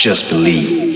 [0.00, 0.89] Just believe.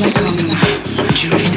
[0.00, 1.49] like um, I'm.